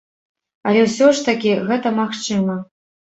[0.71, 2.57] Але ўсё ж такі гэта магчыма.